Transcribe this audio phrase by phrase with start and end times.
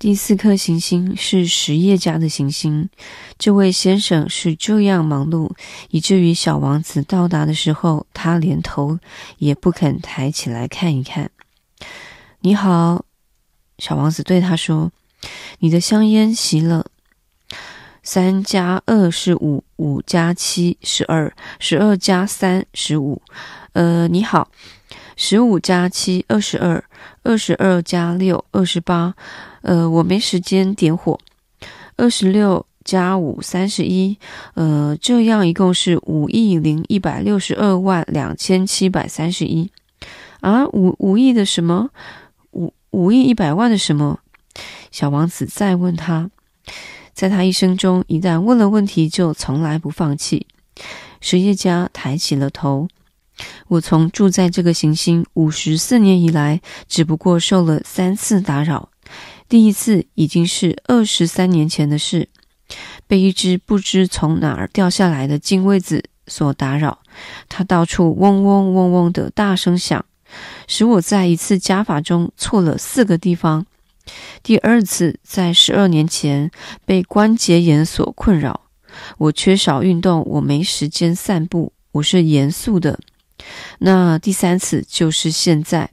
[0.00, 2.88] 第四颗行星是实业家的行星。
[3.38, 5.52] 这位先生是这样忙碌，
[5.90, 8.98] 以至于小王子到达的时候，他连头
[9.36, 11.30] 也不肯抬起来看一看。
[12.40, 13.04] 你好，
[13.76, 14.90] 小王子对他说
[15.60, 16.86] ：“你的香烟熄了。
[18.02, 23.20] 三加二是五，五加七十二，十二加三十五。
[23.74, 24.50] 呃，你好，
[25.22, 26.82] 十五加七二十二，
[27.24, 29.14] 二十二加六二十八。”
[29.60, 31.20] 呃，我没时间点火。
[31.98, 34.16] 二十六加五三十一，
[34.54, 39.70] 呃，这样一共是五亿零一百六十二万两千七百三十一。
[40.40, 41.90] 啊，五五亿的什么？
[42.52, 44.20] 五五亿一百万的什么？
[44.90, 46.30] 小王子再问他，
[47.12, 50.46] 在他一生中，一旦问了问题，就从来不放弃。
[51.20, 52.88] 实业家抬起了头。
[53.68, 58.90] 我从住在这个行星五十四年以来，只不过受了三次打扰。
[59.48, 62.28] 第一次已经是二十三年前的事，
[63.06, 67.00] 被一只不知从哪儿掉下来的金龟子所打扰，
[67.48, 70.04] 它到处嗡嗡嗡嗡的大声响，
[70.68, 73.66] 使我在一次加法中错了四个地方。
[74.42, 76.50] 第二次在十二年前
[76.84, 78.62] 被关节炎所困扰，
[79.18, 83.00] 我缺少运动，我没时间散步，我是严肃的。
[83.78, 85.90] 那第三次就是现在，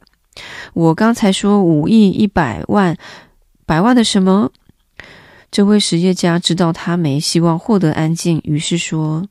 [0.73, 2.97] 我刚才说五亿一百万。
[3.65, 4.49] 百万的什么？
[5.51, 9.27] 这位实业家知道他没希望获得安静，于是说：“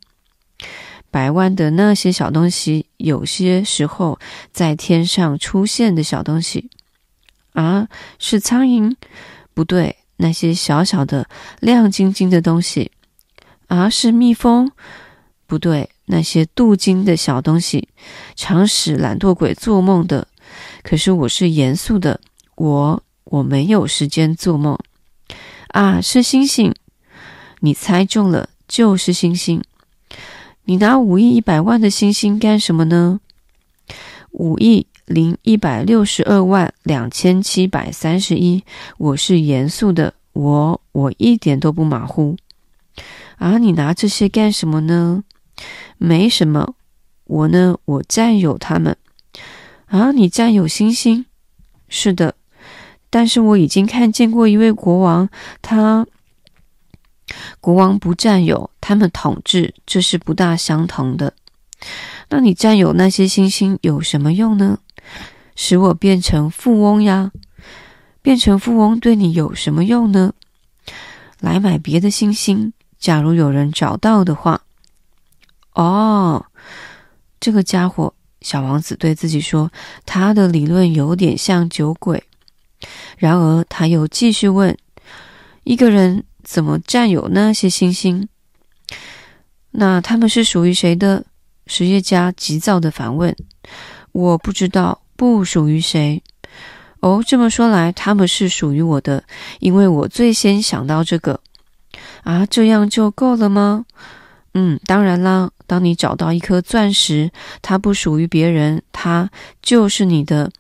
[1.11, 4.19] 百万的那些小东西，有些时候
[4.53, 6.69] 在天上出现的小东西
[7.55, 7.89] 啊，
[8.19, 8.95] 是苍蝇？
[9.55, 11.27] 不对，那些小小的
[11.61, 12.93] 亮晶晶的东西
[13.69, 14.71] 啊，是蜜蜂？
[15.47, 17.89] 不对，那些镀金的小东西，
[18.35, 20.27] 常使懒惰鬼做梦的。
[20.83, 22.21] 可是我是严肃的，
[22.57, 24.79] 我。”我没有时间做梦
[25.71, 26.01] 啊！
[26.01, 26.73] 是星星，
[27.59, 29.61] 你猜中了，就是星星。
[30.67, 33.19] 你拿五亿一百万的星星干什么呢？
[34.31, 38.63] 五亿零一百六十二万两千七百三十一。
[38.97, 42.37] 我是严肃的，我我一点都不马虎。
[43.39, 45.25] 啊，你拿这些干什么呢？
[45.99, 46.75] 没什么，
[47.25, 48.97] 我呢，我占有他们。
[49.87, 51.27] 啊，你占有星星？
[51.89, 52.35] 是的。
[53.09, 55.29] 但是我已经看见过一位国王，
[55.63, 56.07] 他
[57.61, 61.33] 国王不占有，他们统治，这是不大相同的。
[62.29, 64.81] 那你占有那些星星有什么用呢？
[65.55, 67.31] 使我变成富翁呀！
[68.21, 70.35] 变成富翁对你有什么用呢？
[71.41, 74.66] 来买别的星星，假如有人找到的话。
[75.77, 76.47] 哦，
[77.39, 79.71] 这个家伙，小王子对自己说，
[80.07, 82.25] 他的理论有点像酒鬼。
[83.19, 84.75] 然而，他又继续问
[85.65, 88.27] ：“一个人怎么占有那些星星？
[89.73, 91.27] 那他们是属于谁的？”
[91.69, 93.37] 实业家急躁地反问
[94.13, 96.23] ：“我不知道，不属于谁。
[97.01, 99.25] 哦，这么说来，他们是属于我的，
[99.61, 101.41] 因为我最先想到这个。
[102.23, 103.85] 啊，这样就够了吗？
[104.59, 105.51] 嗯，当然啦。
[105.67, 107.31] 当你找到一颗钻石，
[107.61, 109.31] 它不属于别人，它
[109.61, 110.51] 就是你的。”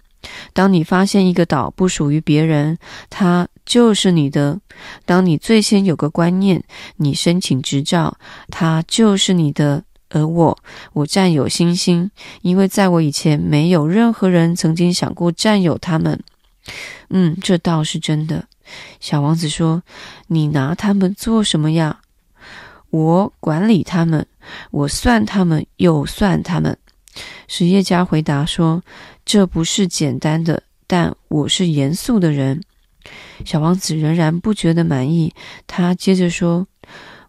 [0.52, 2.76] 当你发现一个岛不属于别人，
[3.08, 4.58] 它就是你的；
[5.06, 6.62] 当你最先有个观念，
[6.96, 8.18] 你申请执照，
[8.48, 9.84] 它就是你的。
[10.10, 10.58] 而我，
[10.92, 12.10] 我占有星星，
[12.42, 16.22] 因为在我以前，没有任何人曾经想过占有它们。
[17.10, 18.46] 嗯，这倒是真的。
[19.00, 19.82] 小王子说
[20.28, 22.00] ：“你拿它们做什么呀？”
[22.90, 24.26] 我管理他们，
[24.70, 26.76] 我算他们，又算他们。
[27.48, 28.82] 实业家回答说。
[29.28, 32.62] 这不是简单的，但我是严肃的人。
[33.44, 35.34] 小王子仍然不觉得满意，
[35.66, 36.68] 他接着说：“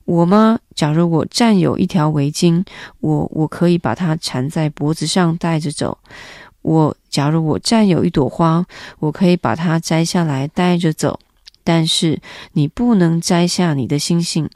[0.05, 0.59] 我吗？
[0.75, 2.63] 假如我占有一条围巾，
[2.99, 5.97] 我我可以把它缠在脖子上带着走。
[6.61, 8.63] 我假如我占有一朵花，
[8.99, 11.19] 我可以把它摘下来带着走。
[11.63, 12.21] 但是
[12.53, 14.47] 你不能摘下你的星星。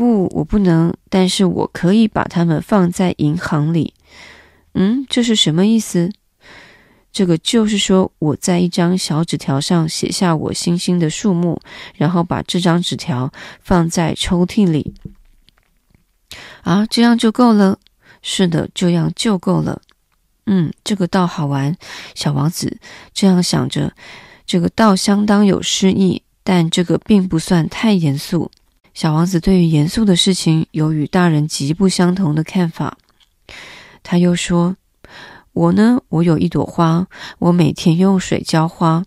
[0.00, 3.92] 不，我不能，但是我可以把它们放在银行里。
[4.72, 6.10] 嗯，这是什么意思？”
[7.12, 11.60] 这个就是说，我在一张小纸条上写下我星星的数目，
[11.96, 13.30] 然后把这张纸条
[13.60, 14.94] 放在抽屉里。
[16.62, 17.78] 啊，这样就够了？
[18.22, 19.82] 是的，这样就够了。
[20.46, 21.76] 嗯，这个倒好玩。
[22.14, 22.78] 小王子
[23.12, 23.92] 这样想着，
[24.46, 28.50] 这个倒相当有诗意，但这个并不算太严肃。
[28.94, 32.98] 小王子对于严肃的事情有与大人极不相同的看法。
[34.02, 34.76] 他又说。
[35.52, 37.08] 我呢，我有一朵花，
[37.40, 39.04] 我每天用水浇花。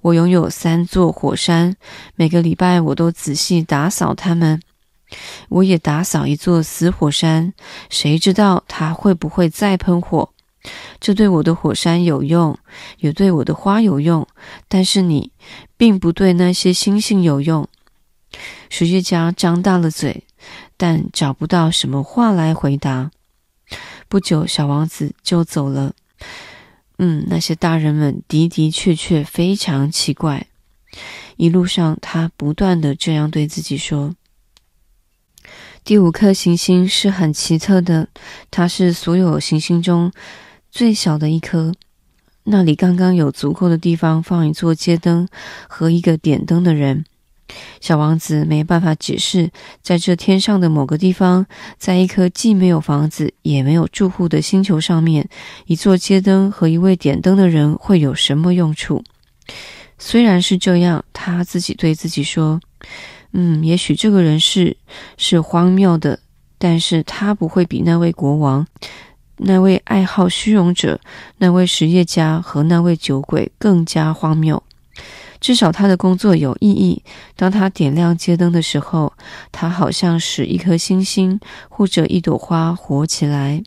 [0.00, 1.76] 我拥有三座火山，
[2.14, 4.62] 每个礼拜我都仔细打扫它们。
[5.50, 7.52] 我也打扫一座死火山，
[7.90, 10.30] 谁知道它会不会再喷火？
[10.98, 12.58] 这对我的火山有用，
[13.00, 14.26] 也对我的花有用，
[14.68, 15.30] 但是你
[15.76, 17.68] 并不对那些星星有用。
[18.68, 20.24] 数学家张大了嘴，
[20.76, 23.10] 但找不到什么话来回答。
[24.08, 25.92] 不久，小王子就走了。
[26.98, 30.46] 嗯，那些大人们的的确确非常奇怪。
[31.36, 34.14] 一路上，他不断地这样对自己说
[35.84, 38.08] ：“第五颗行星是很奇特的，
[38.50, 40.10] 它是所有行星中
[40.70, 41.74] 最小的一颗。
[42.44, 45.28] 那里刚刚有足够的地方放一座街灯
[45.68, 47.04] 和一个点灯的人。”
[47.80, 49.50] 小王子没办法解释，
[49.82, 51.46] 在这天上的某个地方，
[51.78, 55.28] 在一颗既没有房子也没有住户的星球上面，
[55.66, 59.04] 一座街灯和一位点灯的人会有什么用处？
[59.98, 62.60] 虽然是这样，他自己对自己说
[63.32, 64.76] ：“嗯，也许这个人是
[65.16, 66.18] 是荒谬的，
[66.58, 68.66] 但是他不会比那位国王、
[69.38, 71.00] 那位爱好虚荣者、
[71.38, 74.62] 那位实业家和那位酒鬼更加荒谬。”
[75.46, 77.00] 至少他的工作有意义。
[77.36, 79.12] 当他点亮街灯的时候，
[79.52, 81.38] 他好像使一颗星星
[81.68, 83.62] 或者一朵花活起来；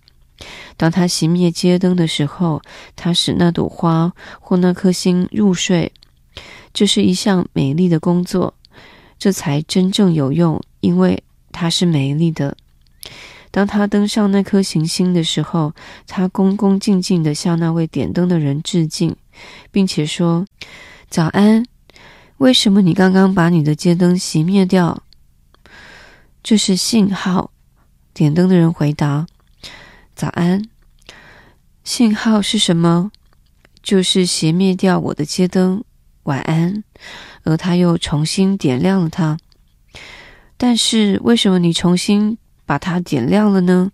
[0.76, 2.62] 当他熄灭街灯的时候，
[2.98, 4.12] 他使那朵花
[4.42, 5.90] 或那颗星入睡。
[6.74, 8.54] 这是一项美丽的工作，
[9.18, 11.24] 这才真正有用，因为
[11.54, 12.58] 它是美丽的。
[13.52, 15.72] 当他登上那颗行星的时候，
[16.06, 19.16] 他恭恭敬敬地向那位点灯的人致敬，
[19.72, 20.46] 并且说。
[21.10, 21.66] 早安，
[22.38, 25.02] 为什么你刚刚把你的街灯熄灭掉？
[26.44, 27.50] 这是信号。
[28.14, 29.26] 点灯的人回答
[30.14, 30.70] ：“早安，
[31.84, 33.12] 信号是什么？
[33.82, 35.84] 就是熄灭掉我的街灯。
[36.24, 36.84] 晚安。”
[37.44, 39.40] 而他又重新点亮了它。
[40.58, 43.92] 但是为什么你重新把它点亮了呢？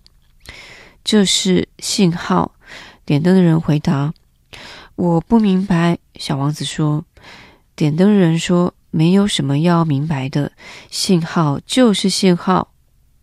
[1.06, 2.52] 这是信号。
[3.06, 4.14] 点灯的人回答。
[4.96, 7.06] 我不明白，小王子说。
[7.76, 10.54] 点灯人说：“没有什么要明白的，
[10.90, 12.72] 信号就是信号。”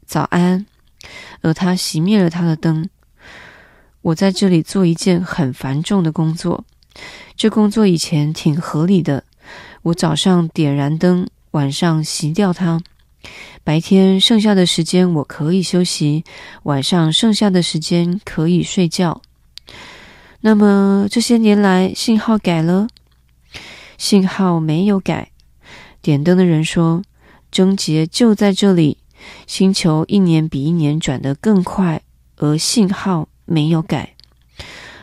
[0.04, 0.66] 早安。
[1.40, 2.90] 而他熄灭了他的灯。
[4.02, 6.66] 我在这里做一件很繁重的工作。
[7.34, 9.24] 这工作以前挺合理的。
[9.84, 12.82] 我早上点燃灯，晚上熄掉它。
[13.64, 16.24] 白天剩下的时间我可以休息，
[16.64, 19.22] 晚上剩下的时间可以睡觉。
[20.44, 22.88] 那么这些年来，信号改了？
[23.96, 25.30] 信号没有改。
[26.00, 27.02] 点灯的人说
[27.52, 28.98] ：“症结就在这里，
[29.46, 32.02] 星球一年比一年转得更快，
[32.38, 34.16] 而信号没有改。”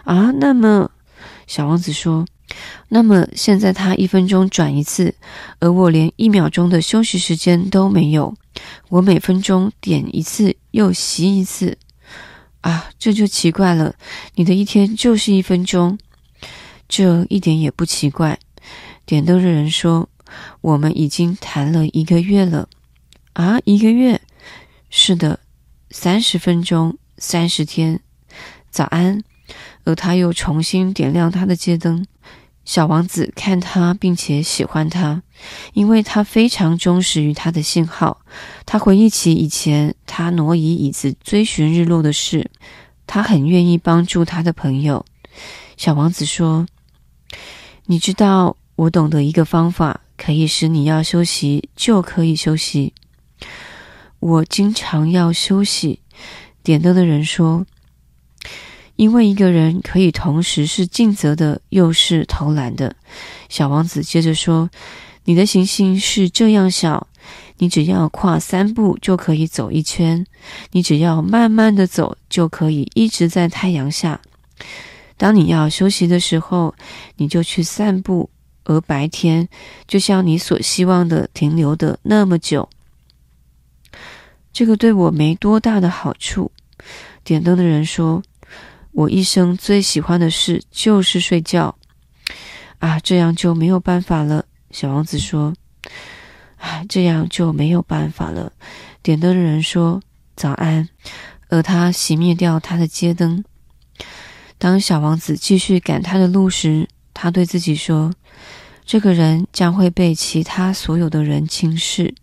[0.04, 0.92] 啊，那么
[1.48, 2.26] 小王子说
[2.90, 5.16] ：“那么现在它一分钟转一次，
[5.60, 8.36] 而我连一秒钟的休息时间都没有。
[8.90, 11.78] 我每分钟点一次又熄一次。”
[12.62, 13.96] 啊，这就奇怪了。
[14.36, 15.98] 你的一天就是一分钟，
[16.88, 18.40] 这一点也不奇怪。
[19.06, 20.10] 点灯的人说
[20.62, 22.68] ：“我们已经谈了一个月了。”
[23.34, 24.22] 啊，一个月？
[24.90, 25.40] 是的，
[25.92, 28.00] 三十分钟，三十天。
[28.70, 29.24] 早安。
[29.84, 32.06] 而他又重新点亮他的街灯。
[32.70, 35.24] 小王子看他，并且喜欢他，
[35.74, 38.22] 因为他非常忠实于他的信号。
[38.64, 42.52] 他回忆起以前他挪移椅子追寻日落的事，
[43.08, 45.04] 他很愿意帮助他的朋友。
[45.78, 46.68] 小王子说
[47.90, 52.94] ：“你知道，我懂得一个方法，可以使你要休息就可以休息。
[54.20, 56.02] 我经常要休息。”
[56.62, 57.66] 点灯的人说。
[59.00, 62.94] 因为一个人可以同时是尽责的，又是偷懒的。
[63.48, 64.70] 小王子接着说
[65.24, 67.08] ：“你的行星是这样小，
[67.60, 70.26] 你只要跨三步就可以走一圈，
[70.72, 74.20] 你只要慢慢的走就可以一直在太阳下。
[75.16, 76.76] 当你要休息的时候，
[77.16, 78.30] 你就去散步，
[78.66, 79.48] 而白天
[79.88, 82.68] 就像你所希望的停留的那么久。
[84.52, 86.52] 这个对我没多大的好处。”
[87.24, 88.22] 点灯的人说。
[88.92, 91.78] 我一生最喜欢的事就是睡觉，
[92.80, 94.46] 啊，这样就没有办法了。
[94.72, 95.54] 小王子说
[96.58, 98.52] ：“啊，这样就没有办法了。”
[99.02, 100.02] 点灯的人说
[100.36, 100.90] ：“早安。”
[101.50, 103.44] 而他熄灭掉他的街灯。
[104.60, 108.14] 当小王子继续赶他的路时，他对自己说
[108.86, 112.14] ：“这个人将会被其他所有的人轻视，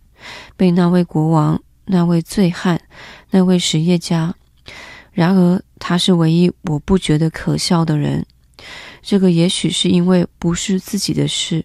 [0.55, 2.79] 被那位国王、那位醉汉、
[3.31, 4.35] 那位实业家。”
[5.11, 8.25] 然而，他是唯一我不觉得可笑的人。
[9.01, 11.63] 这个也许是因为不是自己的事。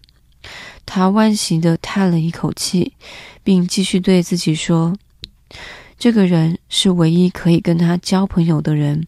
[0.85, 2.95] 他惋惜地叹了一口气，
[3.42, 4.97] 并继续对自己说
[5.99, 9.07] ：“这个人是唯一可以跟他交朋友的人，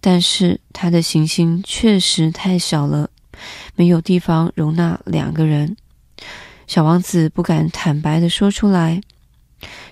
[0.00, 3.10] 但是他的行星确实太小了，
[3.76, 5.76] 没有地方容纳两个人。”
[6.66, 9.00] 小王子不敢坦白地说出来，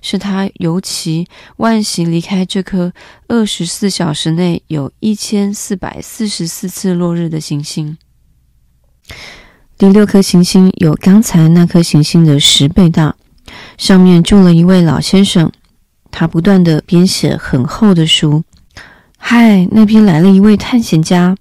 [0.03, 2.93] 是他尤其万幸离开这颗
[3.29, 7.97] 二十四小时内有一千四百四十四次落日的行星。
[9.77, 13.17] 第六颗行星有刚才那颗行星的十倍大，
[13.77, 15.51] 上面住了一位老先生，
[16.11, 18.45] 他不断地编写很厚的书。
[19.19, 21.37] 嗨，那边来了一位探险家。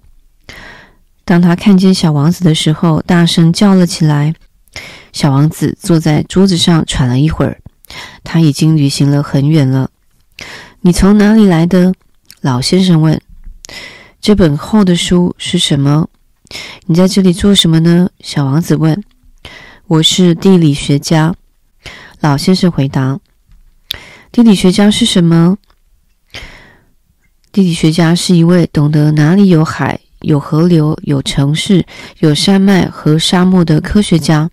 [1.24, 4.34] 当他看见小王子的时候，大声叫了起来。
[5.12, 7.60] 小王子坐在桌子上喘了一会儿，
[8.22, 9.90] 他已经旅行了很远了。
[10.80, 11.94] 你从哪里来的？
[12.40, 13.20] 老先生问。
[14.20, 16.08] 这本厚的书是什么？
[16.86, 18.10] 你在这里做什么呢？
[18.20, 19.02] 小王子问。
[19.86, 21.34] 我是地理学家。
[22.20, 23.20] 老先生回答。
[24.32, 25.58] 地理学家是什么？
[27.52, 31.86] 地理学家是一位懂得哪里有海、有河流、有城市、
[32.18, 34.50] 有山脉和沙漠的科学家。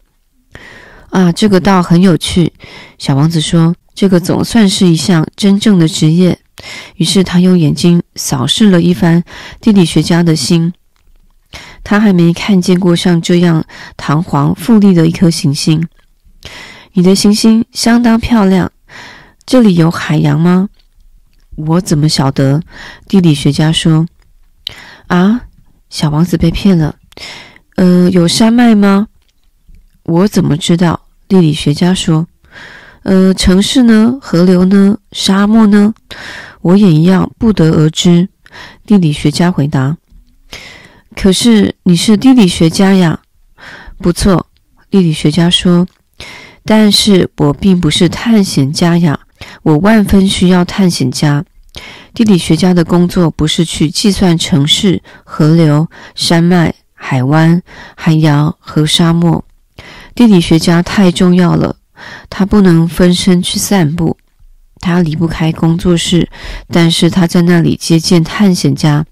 [1.12, 2.51] 啊，这个倒很有趣。
[2.98, 6.39] 小王子说：“这个总算是一项真正的职业。”
[6.96, 9.24] 于是他用眼睛扫视了一番
[9.60, 10.74] 地理学家的心。
[11.84, 13.65] 他还没看见过像这样
[13.98, 15.86] 堂皇富丽的一颗行星。
[16.94, 18.72] 你的行星相当漂亮。
[19.46, 20.70] 这里有海洋吗？
[21.58, 22.62] 我怎么晓得？
[23.08, 24.06] 地理学家说
[25.08, 25.41] ：“啊，
[25.89, 26.96] 小王子被骗了。
[27.75, 29.08] 呃，有山脉吗？”
[30.03, 31.00] 我怎么知道？
[31.32, 32.28] 地理学家说
[33.04, 34.20] ：“呃，城市呢？
[34.22, 34.98] 河流呢？
[35.14, 35.94] 沙漠呢？
[36.60, 38.28] 我也一样不得而知。”
[38.86, 39.96] 地理学家回答
[41.16, 43.22] ：“可是你是地理学家呀。
[44.00, 44.46] ”“不错。”
[44.92, 45.88] 地理学家说
[46.68, 49.18] ：“但是我并不是探险家呀。
[49.64, 51.46] 我万分需要探险家。
[52.14, 57.64] 地理学家的工作不是去计算城市、河流、山脉、海湾、
[57.96, 59.42] 海洋和沙漠。”
[60.22, 61.75] 地理学家太重要了，
[62.30, 64.16] 他不能分身去散步，
[64.80, 66.30] 他离不开工作室，
[66.68, 69.04] 但是他在那里接见探险家，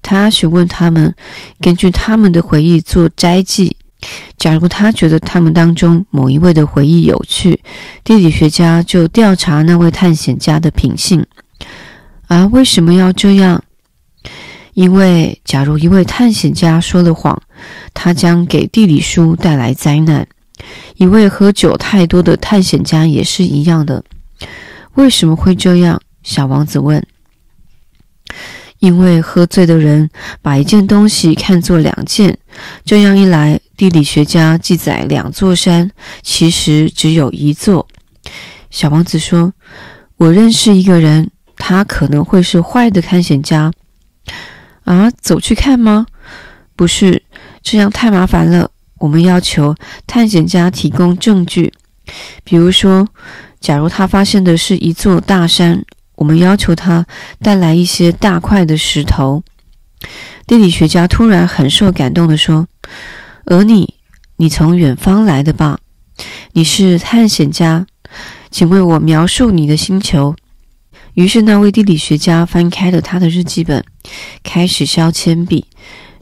[0.00, 1.12] 他询问他们，
[1.60, 3.76] 根据他们的回忆做摘记。
[4.36, 7.60] 假如他觉得他们当中某一位的回忆有趣，
[8.04, 11.26] 地理学家就调查那位探险家的品性。
[12.28, 13.60] 啊，为什么要这样？
[14.74, 17.42] 因为，假如一位探险家说了谎，
[17.94, 20.26] 他将给地理书带来灾难。
[20.96, 24.04] 一位喝酒太多的探险家也是一样的。
[24.94, 26.00] 为什么会这样？
[26.22, 27.04] 小王子问。
[28.80, 30.08] 因为喝醉的人
[30.40, 32.38] 把一件东西看作两件，
[32.84, 35.90] 这样一来，地理学家记载两座山，
[36.22, 37.88] 其实只有一座。
[38.70, 39.52] 小王子说
[40.16, 43.72] ：“我认识一个人，他可能会是坏的探险家。”
[44.84, 46.06] 啊，走去看吗？
[46.76, 47.20] 不是，
[47.70, 48.70] 这样太麻烦了。
[48.98, 49.74] 我们要求
[50.06, 51.70] 探险家提供证据，
[52.42, 53.06] 比如说，
[53.60, 55.84] 假如他发现的是一座大山，
[56.14, 57.04] 我们要求他
[57.42, 59.42] 带来一些大块的石头。
[60.46, 62.66] 地理学家突然很受感动地说
[63.44, 63.96] ：“而你，
[64.38, 65.78] 你从远方来的吧？
[66.52, 67.86] 你是探险家，
[68.50, 70.34] 请为我描述你的星球。”
[71.12, 73.84] 于是，那位地理学家翻开了他的日记本，
[74.42, 75.66] 开始削铅笔。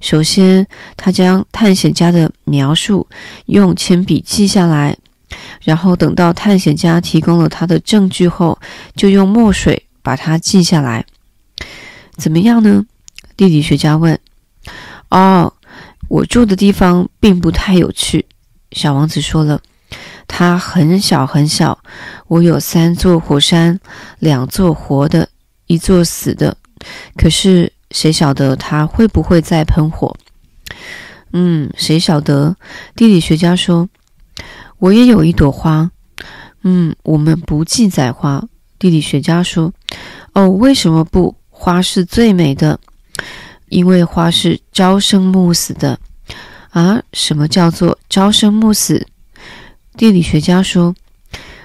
[0.01, 3.07] 首先，他将探险家的描述
[3.47, 4.97] 用铅笔记下来，
[5.63, 8.59] 然后等到探险家提供了他的证据后，
[8.95, 11.05] 就用墨水把它记下来。
[12.17, 12.85] 怎么样呢？
[13.37, 14.19] 地理学家问。
[15.11, 15.53] 哦，
[16.09, 18.27] 我住的地方并不太有趣。
[18.73, 19.61] 小王子说了。
[20.29, 21.79] 它很小很小，
[22.27, 23.79] 我有三座火山，
[24.19, 25.29] 两座活的，
[25.69, 26.57] 一座死的。
[27.17, 30.17] 可是谁晓得它会不会再喷火？
[31.33, 32.57] 嗯，谁晓得？
[32.95, 33.89] 地理学家说，
[34.79, 35.91] 我也有一朵花。
[36.63, 38.45] 嗯，我们不记载花。
[38.79, 39.73] 地理学家说，
[40.33, 41.35] 哦，为什么不？
[41.59, 42.79] 花是最美的，
[43.71, 45.99] 因为花是朝生暮死的。
[46.71, 49.07] 啊，什么叫做朝生暮死？
[49.97, 50.95] 地理学家说：“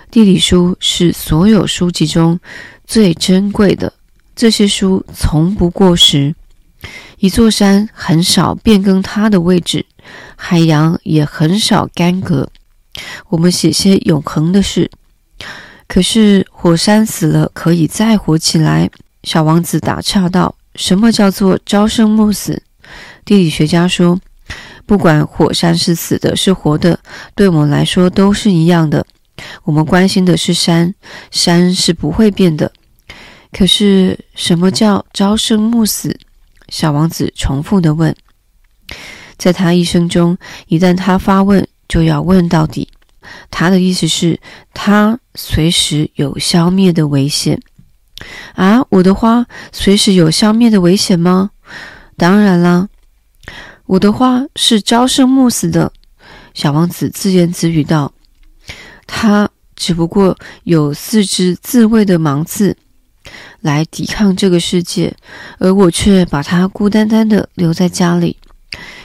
[0.10, 2.40] 地理书是所有书籍中
[2.86, 3.92] 最珍贵的，
[4.36, 6.36] 这些书从不过时。
[7.20, 9.86] 一座山很少变更它的位置，
[10.36, 12.48] 海洋也很少干涸。
[13.30, 14.90] 我们写些永恒的事。
[15.88, 18.90] 可是火山死了可以再活起来。”
[19.24, 22.64] 小王子打岔道：“什么叫做朝生暮死？”
[23.24, 24.20] 地理学家说
[24.88, 27.00] ：“不管火山是死的，是活的，
[27.36, 29.06] 对我们来说都是一样的。
[29.64, 30.96] 我们关心的是山，
[31.30, 32.72] 山是不会变的。
[33.52, 36.18] 可是，什么叫朝生暮死？
[36.70, 38.16] 小王子重复地问。
[39.38, 42.88] 在他一生中，一旦他发问，就要问到底。
[43.50, 44.40] 他的意思是，
[44.74, 47.60] 他随时有消灭的危险。
[48.54, 51.52] 啊，我的花随时有消灭的危险吗？
[52.16, 52.88] 当然啦，
[53.86, 55.92] 我的花是朝生暮死的。
[56.54, 58.14] 小王子自言自语道
[59.08, 62.78] ：“他只不过有四只自卫的芒刺。”
[63.62, 65.16] 来抵抗这个世界，
[65.60, 68.38] 而我却把他孤单单的留在家里。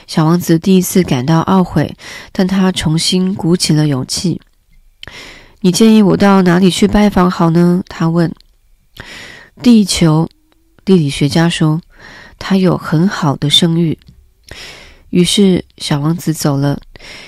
[0.05, 1.95] 小王子第一次感到懊悔，
[2.31, 4.41] 但他重新鼓起了勇气。
[5.61, 7.83] 你建议我到哪里去拜访好呢？
[7.87, 8.33] 他问。
[9.61, 10.29] 地球，
[10.85, 11.81] 地理学家说，
[12.37, 13.97] 他有很好的声誉。
[15.09, 16.79] 于是小王子走了，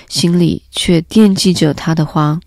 [0.08, 2.40] 心里却惦记着他的花。